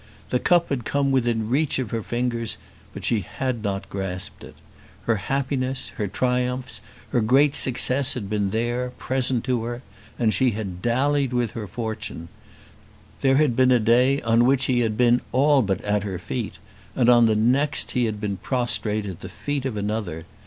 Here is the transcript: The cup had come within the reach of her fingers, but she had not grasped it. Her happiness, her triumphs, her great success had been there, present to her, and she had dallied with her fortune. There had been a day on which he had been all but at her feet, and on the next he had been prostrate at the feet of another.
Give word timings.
The 0.31 0.39
cup 0.39 0.69
had 0.69 0.83
come 0.83 1.11
within 1.11 1.41
the 1.41 1.45
reach 1.45 1.77
of 1.77 1.91
her 1.91 2.01
fingers, 2.01 2.57
but 2.91 3.05
she 3.05 3.19
had 3.19 3.61
not 3.63 3.87
grasped 3.87 4.43
it. 4.43 4.55
Her 5.03 5.17
happiness, 5.17 5.89
her 5.97 6.07
triumphs, 6.07 6.81
her 7.11 7.21
great 7.21 7.53
success 7.53 8.15
had 8.15 8.27
been 8.27 8.49
there, 8.49 8.93
present 8.97 9.43
to 9.43 9.63
her, 9.65 9.83
and 10.17 10.33
she 10.33 10.53
had 10.57 10.81
dallied 10.81 11.33
with 11.33 11.51
her 11.51 11.67
fortune. 11.67 12.29
There 13.21 13.35
had 13.37 13.55
been 13.55 13.69
a 13.69 13.79
day 13.79 14.19
on 14.23 14.45
which 14.45 14.65
he 14.65 14.79
had 14.79 14.97
been 14.97 15.21
all 15.31 15.61
but 15.61 15.81
at 15.81 16.01
her 16.01 16.17
feet, 16.17 16.55
and 16.95 17.07
on 17.07 17.27
the 17.27 17.35
next 17.35 17.91
he 17.91 18.05
had 18.05 18.19
been 18.19 18.37
prostrate 18.37 19.05
at 19.05 19.19
the 19.19 19.29
feet 19.29 19.65
of 19.65 19.77
another. 19.77 20.25